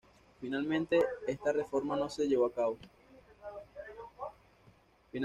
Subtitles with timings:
[0.39, 2.79] Finalmente, esta reforma no se llevó a cabo.